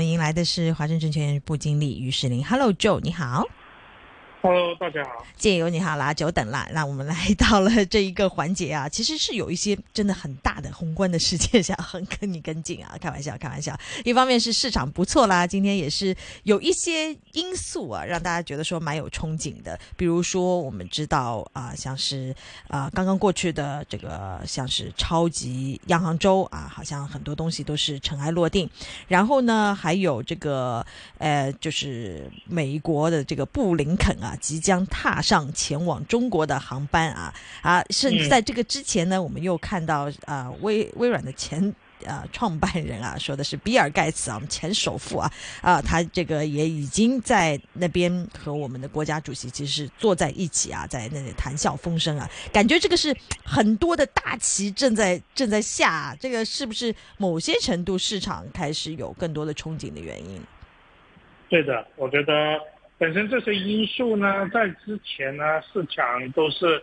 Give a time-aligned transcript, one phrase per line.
[0.00, 2.42] 我们迎来的是华盛证券部经理于世林。
[2.42, 3.44] Hello Joe，你好。
[4.42, 6.66] Hello，大家好，借由你好啦，久等啦。
[6.72, 13.78] 那我们来到了这一个环节啊， 其实是有一些真的很大的宏观的世界想很跟你跟进啊，开玩笑，开玩笑。
[14.02, 19.78] 一方面是市场不错啦，今天也是有一些因素啊，让大家觉得说蛮有憧憬的。
[19.94, 22.34] 比如说，我们知道啊，像是
[22.68, 28.66] 啊刚刚过去的这个像是超级央行周啊，好像很多东西都是尘埃落定。
[29.06, 30.82] 然后呢，还有这个
[31.18, 34.29] 呃，就是美国的这个布林肯啊。
[34.36, 37.84] 即将踏上前往中国的航班啊啊！
[37.90, 60.40] 甚至在这个之前呢，我们又看到啊，微微软的前呃创办人啊，说的是比尔盖茨啊，我们前首富啊啊，他这个也已经在那边和我们的国家主席其实是坐在一起啊，在那里谈笑风生啊，感觉这个是很多的大旗正在正在下，这个是不是某些程度市场开始有更多的憧憬的原因？
[61.48, 62.32] 对的，我觉得。
[63.00, 66.82] 本身这些因素呢，在之前呢，市场都是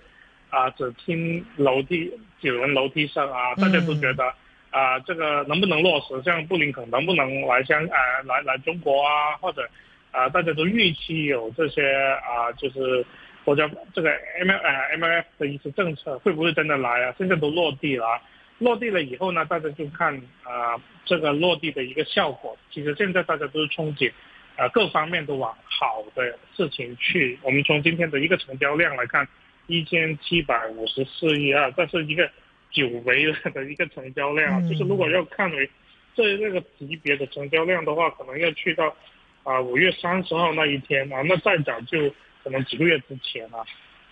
[0.50, 4.23] 啊，只听楼梯几轮楼梯声啊，大家都觉得
[4.72, 6.19] 啊，这个能不能落实？
[6.23, 9.38] 像布林肯能不能来香啊，来来中国啊？
[9.39, 9.69] 或者
[10.11, 13.06] 啊，大家都预期有这些啊，就是
[13.45, 17.13] 国家这个 M 呃 M F 的一些政策会不会真的来啊？
[17.19, 18.19] 现在都落地了，
[18.58, 22.58] 落地了以后呢，大家就看啊，这个落地的一个效果。
[22.72, 24.11] 其实现在大家都是憧憬。
[24.58, 27.38] 呃，各方面都往好的事情去。
[27.44, 29.27] 我们从今天的一个成交量来看，
[29.67, 32.27] 一千七百五十四亿啊，这是一个
[32.72, 34.67] 久违的一个成交量。
[34.67, 35.69] 就是如果要看为
[36.16, 38.95] 这这个级别的成交量的话，可能要去到
[39.44, 42.09] 啊五月三十号那一天啊，那再早就
[42.44, 43.63] 可能几个月之前了。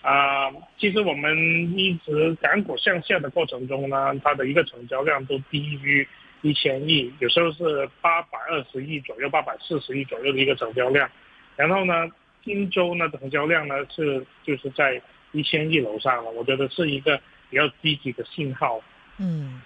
[0.02, 6.06] 啊，其实我们一直港股向下的过程中呢，它的一个成交量都低于。
[6.42, 11.10] 一千亿，有时候是八百二十亿左右，八百四十亿左右的一个成交量，
[11.56, 12.10] 然后呢，
[12.44, 15.00] 今周呢成交量呢是就是在
[15.32, 17.20] 一千亿楼上了，我觉得是一个
[17.50, 18.80] 比较积极的信号。
[19.18, 19.60] 嗯。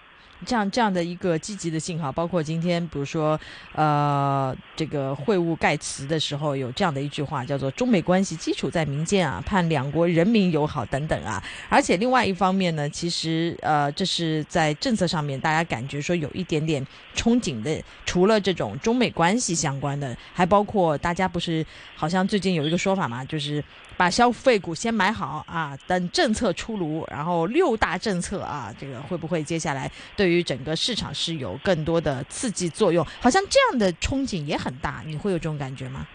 [0.45, 3.39] 这样这样的一个积极的信号，包括今天，比如说，
[3.73, 11.41] 呃，这个会晤盖茨的时候，有这样的一句话，叫做“中美关系基础在民间啊，盼两国人民友好等等啊”。
[11.69, 16.85] 而且另外一方面呢，其实呃，这是在政策上面，大家感觉说有一点点
[17.15, 17.71] 憧憬的。
[18.05, 21.65] 除了这种中美关系相关的，还包括大家不是
[21.95, 23.63] 好像最近有一个说法嘛，就是
[24.01, 30.27] 把消费股先买好啊，等政策出炉，然后六大政策啊，这个会不会接下来对？
[30.27, 36.07] 于整个市场是有更多的刺激作用，好像这样的憧憬也很大，你会有这种感觉吗？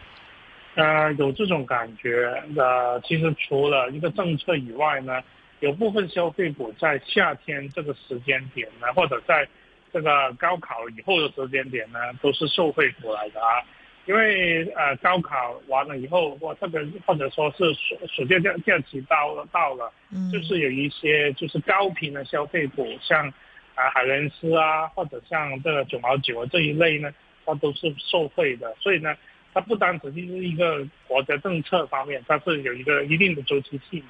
[0.75, 2.43] 呃，有这种感觉。
[2.57, 5.23] 呃，其实除了一个政策以外呢，
[5.61, 9.47] 有部分消费股在夏天这个时间点呢，或者在
[9.93, 13.63] 这个高考以后的时间点呢，都是受惠股来的啊。
[14.07, 19.93] 因为呃，高考完了以后，或特别或者说是暑暑假假假期到了到了，
[20.33, 23.33] 就是有一些就是高频的消费股，像。
[23.77, 27.13] 啊，海伦斯啊，或者像这个九毛九啊这一类呢，
[27.45, 28.75] 它都是受惠的。
[28.81, 29.15] 所以呢，
[29.53, 34.03] 它不单只是一个国家政策方面，它是有一个一定的周期性。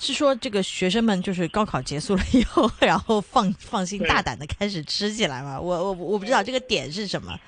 [0.00, 5.60] 是说这个学生们就是高考结束了以后，然后放放心大胆的开始吃起来嘛？
[5.60, 7.38] 我我我不知道这个点是什么。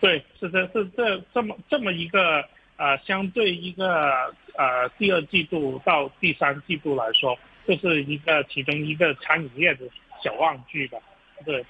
[0.00, 2.44] 对，是的，是这这么这么一个
[2.76, 9.84] 呃，相对一个呃第二季度到第三季度来说，这是一个其中一个餐饮业的。
[10.20, 10.98] 小旺季吧，
[11.44, 11.64] 对。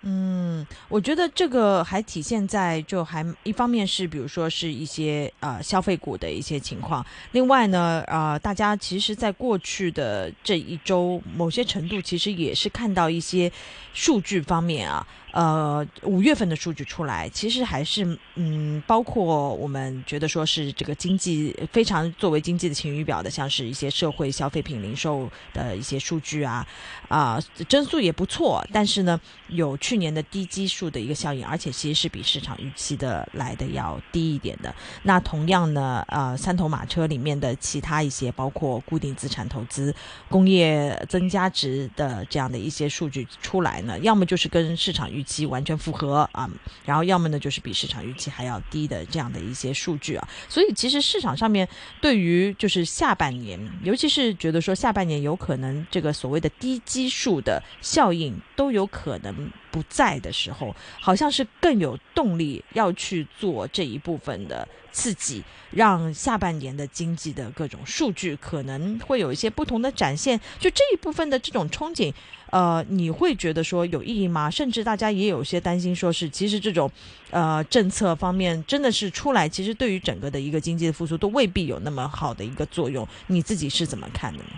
[0.00, 7.06] 嗯，我觉得这个还体现在就还一方面是，比如说是一些呃消费股的一些情况。
[7.30, 13.48] 另外呢，呃，大家其实，在过去的这一周，某些程度其实也是看到一些
[13.94, 15.06] 数据方面啊。
[15.32, 26.66] 呃，五月份的数据出来，其实还是嗯，包括我们觉得说是这个经济非常作为经济的晴雨表的，像是一些社会消费品零售的一些数据啊，
[27.08, 34.74] 啊，增速也不错，但是呢，有去年的低基数的一个效应，而且其实是比市场预期的来的要低一点的。
[35.04, 39.94] 那同样呢，呃，三头马车里面的其他一些，包括固定资产投资、
[40.28, 46.50] 工业增加值的这样的一些数据出来呢，要么就是跟市场预预期完全符合啊，
[46.84, 51.68] 然后要么呢就是比市场预期还要低的这样的一些数据啊，所以其实市场上面
[52.00, 70.38] 对于就是下半年，尤其是觉得说下半年有可能这个所谓的低基数的效应都有可能不在的时候，好像是更有动力要去做这一部分的刺激，让下半年的经济的各种数据可能会有一些不同的展现。
[70.58, 72.12] 就这一部分的这种憧憬，
[72.50, 74.50] 呃，你会觉得说有意义吗？
[74.50, 76.90] 甚至大家也有些担心，说是其实这种
[77.30, 83.06] 呃政策方面真的是出来，其实对于整个的一个经济的复苏都未必有那么好的一个作用。
[83.26, 84.50] 你自己是怎么看的呢？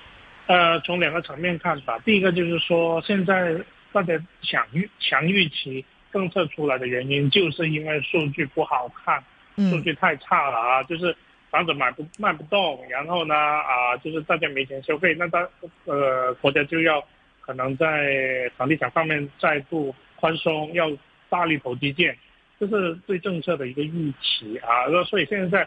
[0.47, 1.99] 呃，从两个层面看吧。
[2.01, 3.55] 第一个就是说，现在
[3.93, 5.83] 大家想预强预期
[6.13, 9.25] 政策出来的原因，就是因为数据不好看，
[9.57, 11.15] 数据太差了啊，就是
[11.51, 15.49] 房子买不卖不动，然后呢啊，就是大家没钱消费，那他
[15.85, 17.03] 呃国家就要
[17.41, 20.91] 可能在房地产方面再度宽松，要
[21.29, 22.17] 大力投基建，
[22.59, 24.87] 这是对政策的一个预期啊。
[24.89, 25.67] 那所以现在。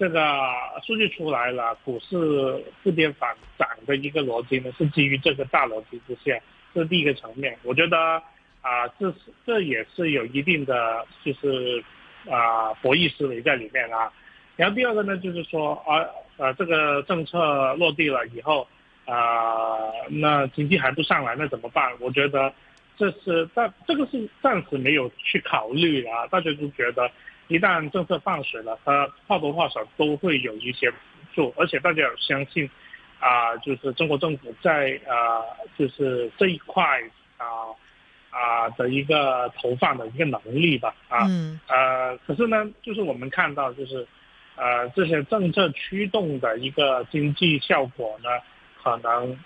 [0.00, 0.22] 这个
[0.82, 2.16] 数据出来了，股市
[2.82, 6.40] 不跌反涨的一个逻辑呢，是基于这个大逻辑之下，
[6.72, 7.54] 这是第一个层面。
[7.64, 7.98] 我觉得
[8.62, 11.84] 啊，这是这也是有一定的就是
[12.28, 14.12] 啊博弈思维在里面啊。
[14.56, 16.04] 然后第二个呢，就是说啊
[16.36, 18.66] 呃这个政策落地了以后
[19.06, 21.92] 啊，那经济还不上来，那怎么办？
[22.00, 22.52] 我觉得
[22.96, 27.10] 这是但这个是暂时没有去考虑啊，大家都觉得。
[27.48, 30.96] 一旦政策放水了，它或多或少都会有一些辅
[31.34, 32.70] 助，而且大家要相信，
[33.18, 35.42] 啊，就是中国政府在啊，
[35.76, 37.02] 就是这一块
[37.38, 37.74] 啊
[38.30, 41.26] 啊的一个投放的一个能力吧，啊，
[41.68, 44.06] 呃，可是呢，就是我们看到，就是
[44.56, 48.28] 呃这些政策驱动的一个经济效果呢，
[48.82, 49.38] 可能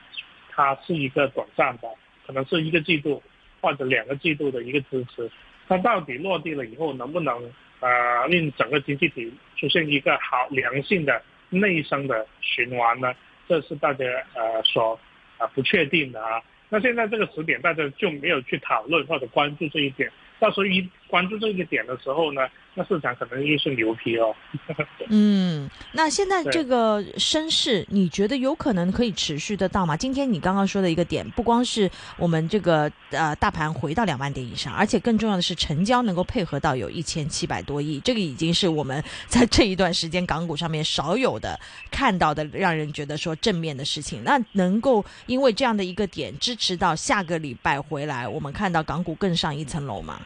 [0.51, 1.89] 它是一个短暂的，
[2.27, 3.23] 可能是一个季度
[3.61, 5.31] 或者两个季度的一个支持，
[5.69, 7.53] 它到底落地了以后能不能？
[7.81, 11.21] 呃，令整个经济体出现一个好良性的
[11.51, 13.13] 内生的循环呢，
[13.47, 14.99] 这是大家呃所
[15.37, 16.41] 啊不确定的啊。
[16.75, 20.11] 那现在这个时点，大家就没有去讨论或者关注这一点。
[20.41, 20.85] 到时候一
[21.15, 22.41] 关注这个点的时候呢？
[22.77, 24.35] 那市场可能又是牛皮哦。
[25.09, 29.97] 嗯，那现在这个升势，你觉得有可能可以持续得到吗？
[29.97, 41.57] 今天你刚刚说的一个点，不光是我们这个呃大盘回到两万点以上，而且更重要的是成交能够配合到有一千七百多亿，这个已经是我们在这一段时间港股上面少有的
[41.93, 44.25] 看到的，让人觉得说正面的事情。
[44.25, 50.21] 那能够因为这样的一个点支持到下个礼拜回来，我们看到港股更上一层楼吗？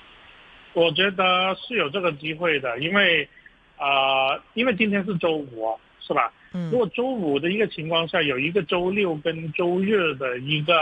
[0.79, 3.29] 我觉得是有这个机会的，因为，
[3.77, 6.33] 啊，因为今天是周五，是吧？
[6.53, 6.71] 嗯。
[6.71, 10.79] 如果周五的一个情况下，有一个周六跟周日的一个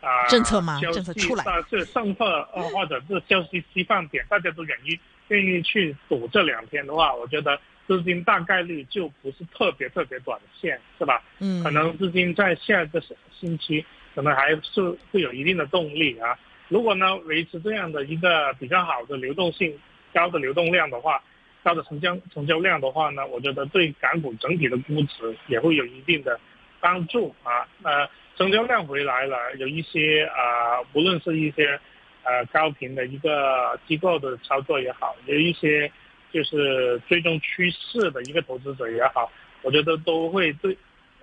[0.00, 0.78] 啊政策吗？
[0.80, 2.24] 政策出来，是政策
[2.54, 4.98] 呃，或者是消息释放点，大家都愿意
[5.28, 11.22] 愿意去赌这两天的话，我觉得资金大概率就不是特别特别短线，是吧？
[11.40, 11.64] 嗯。
[11.64, 13.02] 可能资金在下个
[13.40, 13.84] 星期
[14.14, 16.38] 可能还是会有一定的动力啊。
[16.68, 19.78] 如果呢维持这样的一个比较好的流动性、
[20.12, 21.22] 高的流动量的话，
[21.62, 26.38] 高的成交成交量的话呢，我觉得对港股整体的估值也会有一定的
[26.80, 27.66] 帮助啊。
[27.84, 31.78] 呃，成交量回来了，有一些啊，无论是一些
[32.24, 35.90] 呃高频的一个机构的操作也好，有一些
[36.32, 39.30] 就是追踪趋势的一个投资者也好，
[39.62, 40.76] 我觉得都会对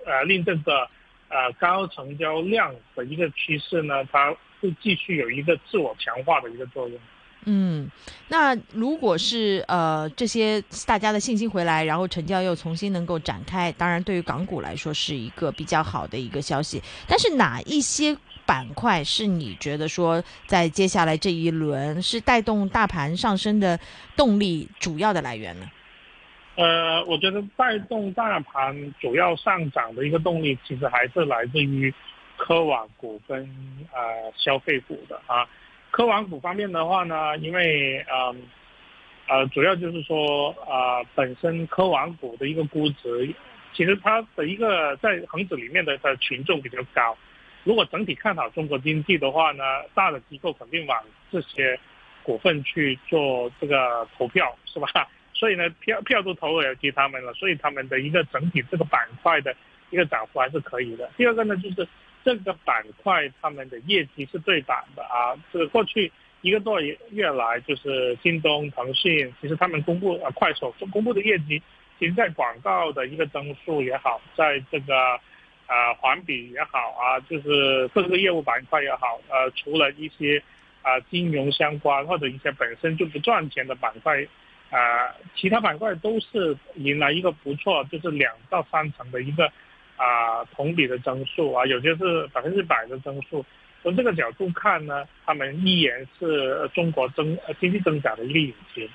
[0.06, 0.88] 呃令这个
[1.28, 4.34] 呃高成交量的一个趋势呢，它。
[4.64, 6.98] 会继续有一个自我强化的一个作用。
[7.44, 7.90] 嗯，
[8.28, 16.82] 那如果是呃这些大家的信心回来，然后成交又重新能够展开，当然对于港股来说是一个比较好的一个消息。
[17.06, 18.16] 但是哪一些
[18.46, 23.78] 板块是你觉得说在接下来这一轮是带动大盘上升的
[24.16, 25.66] 动力主要的来源呢？
[26.56, 31.92] 呃，我觉得带动大盘主要上涨的一个动力，其实还是来自于。
[32.36, 33.38] 科网股跟
[33.92, 35.48] 呃消费股的啊，
[35.90, 38.34] 科网股方面的话呢，因为呃
[39.28, 43.32] 呃主要就是说啊本身科网股的一个估值，
[43.72, 47.16] 其实它的一个在恒指里面的的权重比较高。
[47.62, 49.62] 如果整体看好中国经济的话呢，
[49.94, 51.78] 大的机构肯定往这些
[52.22, 54.88] 股份去做这个投票，是吧？
[55.32, 59.54] 所以呢票票都投了给他们了，所以他们的一个整体这个板块的
[59.90, 61.08] 一个涨幅还是可以的。
[61.16, 61.86] 第二个呢就是。
[62.24, 71.62] 这个板块他们的业绩是对版的啊，这个过去一个多月来，就是京东、腾讯，其实他们公布啊，快手公布的业绩，
[71.98, 74.94] 其实在广告的一个增速也好，在这个
[75.66, 80.42] 啊环比也好啊，就是各个业务板块也好，呃，除了一些
[80.82, 84.26] 啊金融相关或者一些本身就不赚钱的板块，
[84.70, 89.52] 啊，其他板块都是迎来一个不错，就是两到三成的一个。
[89.96, 93.44] 啊，同比的增速啊，有些是百分之百的增速，
[93.82, 98.88] 从这个角度看呢，他们依然是中国增经济增长的一个引擎。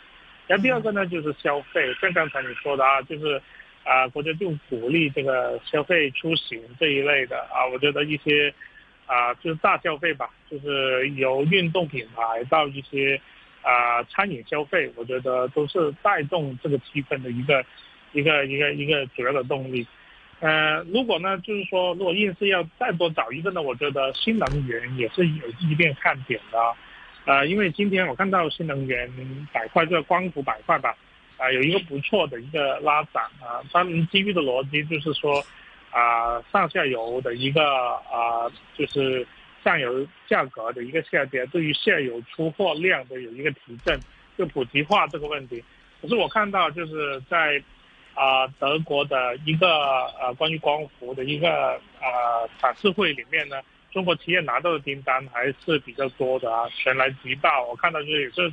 [0.47, 3.41] 然后第二个呢，就是消费，像刚才你说的啊，就是
[3.83, 8.53] 啊，国家就鼓励这个消费出行这一类的啊，我觉得一些
[9.05, 13.21] 啊，就是大消费吧，就是由运动品牌到一些
[13.61, 17.63] 啊餐饮消费，我觉得都是带动这个气氛的一个
[18.11, 19.87] 一个一个一个主要的动力。
[20.41, 26.57] 呃，如果呢，就是说，如果硬是要再多找一个呢，我觉得新能源也是有一定看点的，
[27.25, 29.11] 呃，因为今天我看到新能源
[29.51, 30.95] 板块这个光伏板块吧，
[31.37, 35.43] 啊，有一个不错的一个拉涨啊，他们基于的逻辑就是说，
[35.91, 37.61] 啊，上下游的一个
[38.09, 39.27] 啊，就是
[39.61, 43.99] 上游价格的一个下跌，对于下游出货量的有一个提振，
[44.37, 45.61] 就普及化这个问题。
[46.01, 47.61] 可是我看到就是在。
[48.19, 49.65] 啊，德国的一个
[50.19, 53.61] 呃，关于光伏的一个呃展示会里面呢，
[53.93, 58.51] 中国企业拿到的订单还是比较多的啊，前来急报，我看到就是也是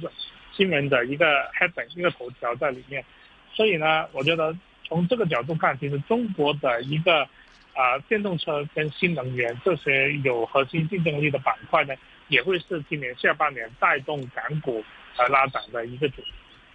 [0.52, 3.04] 新闻的一个 headline 一个头条在里面，
[3.52, 7.22] 所以呢，我觉得从这个角度看，其实中国的一个
[7.74, 11.94] 啊电动车跟新能源这些有核心竞争力的板块呢，
[12.28, 14.84] 也会是今年下半年带动港股
[15.16, 16.22] 呃拉涨的一个主。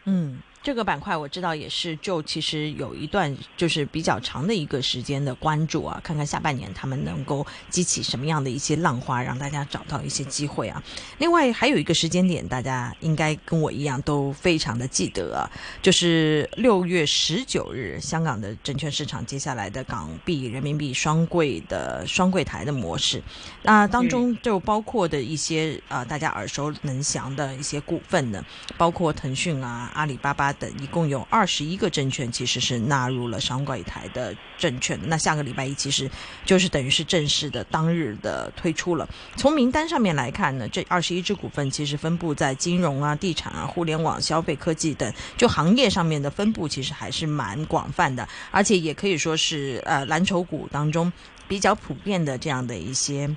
[0.03, 0.41] 嗯。
[0.63, 10.81] 这个板块我知道也是，就其实有一段就是比较长的一个时间的关注啊，看看下半年他们能够激起什么样的一些浪花，让大家找到一些机会啊。
[11.17, 15.49] 另外还有一个时间点，大家应该跟我一样都非常的记得啊，
[15.81, 23.19] 就是六月十九日香港的证券市场接下来的港币人民币双柜的双柜台的模式，
[23.63, 28.45] 那当中就包括的一些呃大家耳熟能详的一些股份呢，
[28.77, 30.50] 包括腾讯啊、阿里巴巴。
[30.53, 34.99] 等一共有二十一个证券，其实是纳入了双柜台的证券。
[35.05, 36.09] 那下个礼拜一，其实
[36.45, 39.07] 就是等于是正式的当日的推出了。
[39.35, 51.11] 从名单上面来看呢，这二十一只股份其实分布在金融啊、地产啊、互联网、消费科技等就行业上面的分布，其实还是蛮广泛的，而且也可以说是呃蓝筹股当中
[51.47, 53.29] 比较普遍的这样的一些。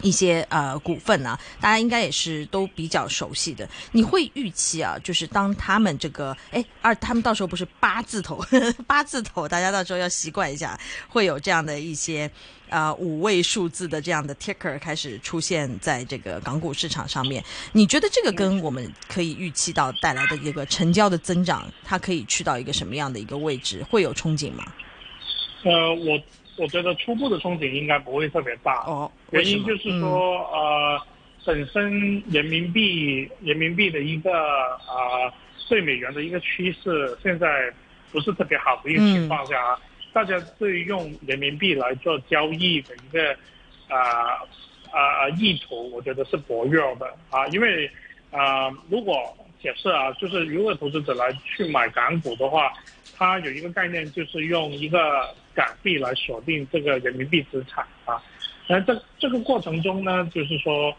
[0.00, 3.68] 一些呃股份啊，大家应该也是都比较熟悉的。
[3.92, 8.44] 你会预期啊，就是当他们这个哎，二他们到时候不是八字头，
[8.86, 12.28] 八字头，大家到时候要习惯一下，会有这样的一些
[12.68, 17.44] 呃五位数字的这样的 ticker 开始出现在这个港股市场上面。
[17.72, 23.84] 你觉得这个跟我们可以预期到带来的一个成交的增长，它可以去到一个什么样的一个位置？
[23.90, 24.64] 会有憧憬吗？
[25.64, 26.20] 呃，我。
[26.56, 31.00] 我觉得初步的憧憬应该不会特别大，哦，原因就是说，呃，
[31.46, 35.32] 本身人民币人民币的一个呃
[35.66, 37.72] 对美元的一个趋势，现在
[38.10, 39.80] 不是特别好的一个情况下啊，
[40.12, 43.32] 大家对用人民币来做交易的一个
[43.88, 44.44] 啊
[44.90, 47.06] 啊意图，我觉得是薄弱的。
[47.30, 47.90] 啊，因为
[48.30, 52.74] 啊，如果假设啊，就是如果投资者来去买港股的话，
[53.16, 55.34] 它有一个概念，就是用一个。
[55.54, 58.22] 港币来锁定这个人民币资产啊，
[58.68, 60.94] 那这这个过程中呢，就是说，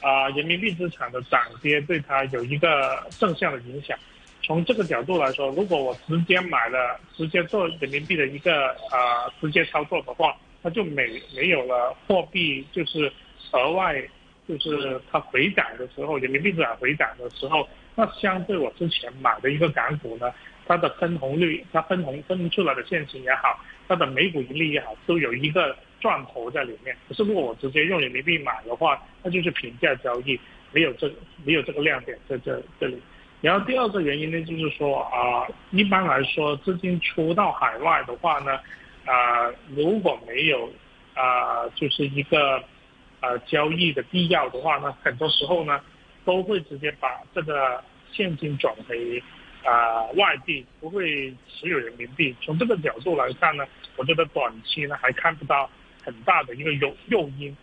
[0.00, 3.98] 啊，人民币资产的涨跌对它有一个正向的影响。
[4.42, 13.10] 从这个角度来说，如果我直接买了，直接做人民币的一个啊直接操作的话，它就没没有了货币就是
[13.52, 14.02] 额外
[14.46, 20.30] 就是它回涨的时候，人民币资产回涨的时候，那相对我之前买的一个港股呢，
[20.66, 23.58] 它的分红率，它分红分出来的现金也好。
[23.86, 26.96] 它的每股盈利也好，都有一个赚头在里面。
[27.06, 30.40] 可是如果我直接用人民币买的话，那就是平价交易，
[30.72, 31.12] 没有这
[31.44, 32.98] 没有这个亮点在这这里。
[33.42, 38.58] 然后第二个原因呢，就是说啊，一般来说资金出到海外的话呢，
[39.04, 40.72] 啊，如果没有
[41.12, 42.64] 啊，就是一个
[43.20, 45.78] 呃交易的必要的话呢，很多时候呢，
[46.24, 49.22] 都会直接把这个现金转回。
[49.64, 52.34] 啊，外币不会持有人民币。
[52.42, 53.64] 从这个角度来看呢，
[53.96, 55.68] 我觉得短期呢还看不到
[56.02, 57.56] 很大的一个诱诱因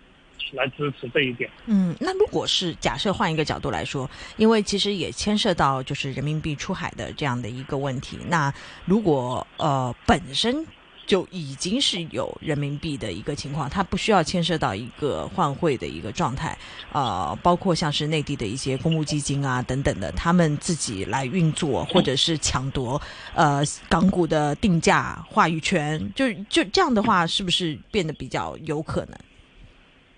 [0.53, 1.49] 来支持这一点。
[1.67, 8.17] 嗯，那如果是假设换一个角度来说，因为其实也牵涉到就是人民币出海的这样的一个问题。
[8.27, 8.53] 那
[8.85, 10.65] 如果呃本身。
[11.11, 16.57] 就已经是有人民币的一个情况，它不需要牵涉到一个换汇的一个状态，
[16.93, 23.01] 呃，包括像是内地的一些公募基金啊等等的，他们自己来运作或者是抢夺
[23.35, 29.19] 呃港股的定价话语权，就就这样的话，是不是变得比较有可能？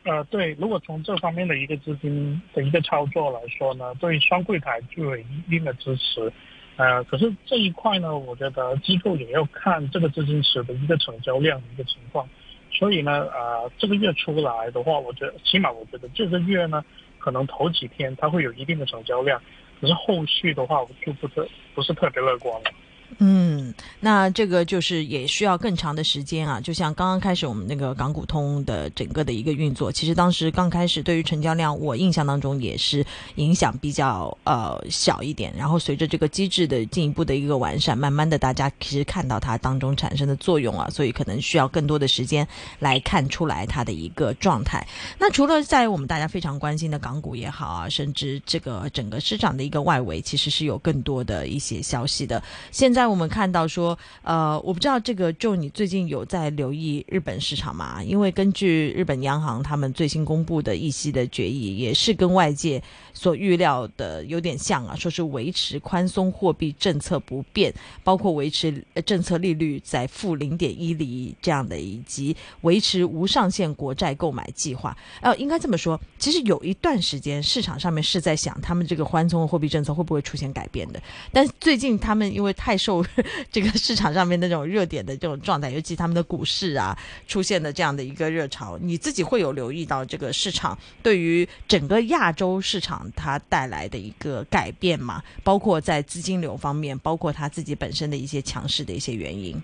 [0.04, 6.32] 呃，对，如果从这方面的一个资金的一个操作来说呢，对双柜台就有一定的支持。
[6.76, 12.28] 呃，可是这一块呢，我觉得机构也要看这个资金池的一个成交量的一个情况。
[12.72, 16.84] 所以呢，呃，这个月出来的话，我觉得起码我觉得这个月呢，
[17.20, 19.40] 可能头几天它会有一定的成交量，
[19.80, 22.72] 可是后续的话，我就不是不是特别乐观了。
[23.20, 26.60] 嗯，那这个就是也需要更长的时间啊。
[26.60, 33.06] 就像刚刚开始我们那个港股通的整个的一个运作，其实当时刚开始对于成交量，我印象当中也是
[33.36, 35.54] 影响比较呃小一点。
[35.58, 42.48] 然后随着这个机制的进一步的一个完善，慢慢的大家其实看到它当中产生的作用啊，所以可能需要更多的时间
[42.80, 44.86] 来看出来它的一个状态。
[45.18, 52.42] 那除了在我们大家非常关心的港股也好啊，甚至这个整个市场的一个外围，其实是有更多的一些消息的。
[52.72, 58.04] 现在我们看到说，呃，我不知道这个就你最近有在留意日本市场吗？
[58.04, 62.82] 因为根据日本央行他们最新公布的议息的决议，也是跟外界
[63.14, 74.96] 所预料的有点像啊，说是维持宽松货币政策不变，包括维持政策利率在负零点一厘这样的，以及维持无上限国债购买计划。
[75.22, 81.02] 呃，应该这么说，其实有一段时间市场上面是在想，他们这个宽松的货币政策会不会出现改变的？
[81.32, 82.93] 但最近他们因为太受
[83.50, 86.98] 这个市场上面那种热点的这种状态，尤其他们的股市啊
[87.28, 95.24] 出现的这样的一个热潮，你自己会有留意到这个市场对于整个亚洲市场它带来的一个改变吗？
[95.44, 99.56] 包括在资金流方面，包括它自己本身的一些强势的一些原因。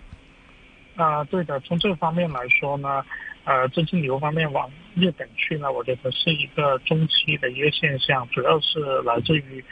[0.96, 3.04] 啊，对的，从这方面来说呢，
[3.44, 9.64] 呃，资金流方面往日本去呢，我觉得是一个中期的一个现象，主要是来自于。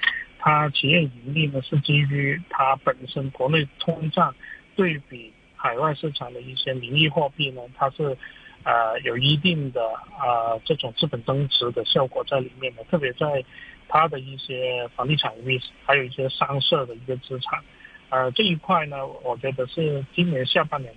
[0.48, 4.34] 它企业盈利呢是基于它本身国内通胀
[4.78, 8.18] 对比海外市场的一些名义货币呢，它是
[8.64, 9.82] 呃有一定的
[10.22, 13.44] 呃这种资本增值的效果在里面的，特别在
[13.90, 17.62] 它的一些房地产业，还有一些商社的一个资产，
[18.08, 20.94] 呃这一块呢，我觉得是今年下半年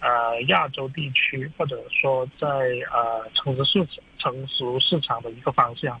[0.00, 3.86] 呃亚洲地区或者说在呃成熟市
[4.18, 5.98] 成熟市场的一个方向。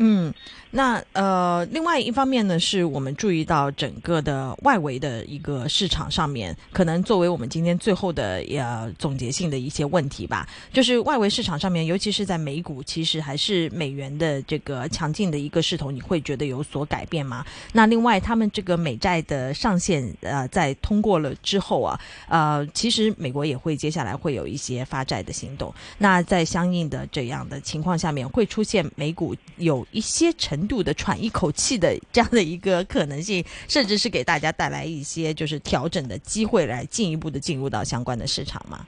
[0.00, 0.32] 嗯，
[0.70, 17.44] 那呃，另外一方面呢，是我们注意到整个的外围的一个市场上面，可能作为我们今天最后的呃总结性的一些问题吧，就是外围市场上面，尤其是在美股，其实还是美元的这个强劲的一个势头，你会觉得有所改变吗？
[17.72, 29.84] 那另外，他们这个美债的上限呃，在通过了之后啊，呃，其实美国也会接下来会有一些发债的行动，那在相应的这样的情况下面，会出现美股有。
[29.90, 38.86] 一些程度的喘一口气的这样的一个可能性，甚至是给大家带来一些就是调整的机会，来进一步的进入到相关的市场吗？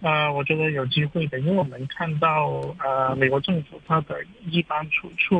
[0.00, 4.16] 呃，我觉得有机会的，因为我们看到呃，美国政府它的
[4.48, 5.34] 一般储蓄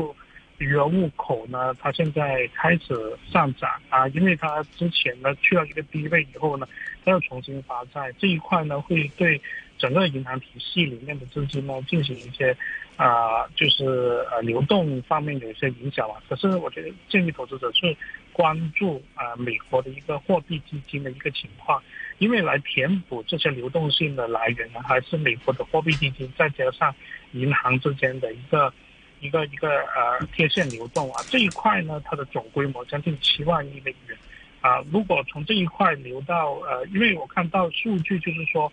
[0.57, 2.93] 余额户口呢，它现在开始
[3.31, 6.67] 上涨啊，因为它之前呢去到一个低位以后呢，
[7.05, 9.41] 它要重新发债，这一块呢会对
[9.79, 12.55] 整个银行体系里面的资金呢进行一些。
[12.99, 13.85] 啊，就是
[14.29, 16.21] 呃流动方面有一些影响了。
[16.27, 17.95] 可是我觉得建议投资者去
[18.33, 21.81] 关注啊美国的一个货币基金的一个情况，
[22.17, 26.93] 因为来填补这些流动性的来源呢，还是美国的货币基金，再加上
[27.31, 28.73] 银行之间的一个
[29.21, 34.17] 一个一个呃贴现流动啊这一块呢，它的总规模将近七万亿美元
[34.59, 34.83] 啊。
[34.91, 38.69] 如果从这一块流到呃，因为我看到数据就是说。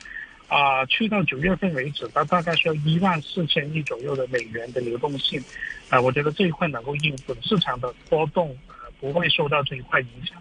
[0.48, 5.42] 啊，去到九月份为止，它大概需要一万四千亿左右的美元的流动性，
[5.88, 10.36] 啊，我觉得这一块能够应付市场的波动，呃，不会受到这一块影响。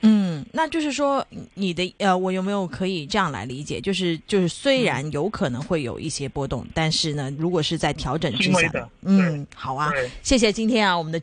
[0.00, 3.80] 嗯，那就是说，你的呃，我有没有可以这样来理解？
[3.80, 9.90] 就是就是，虽然有可能会有一些波动，但是呢，如果是在调整之下，嗯，好啊，
[10.22, 11.16] 谢谢今天啊，我们的。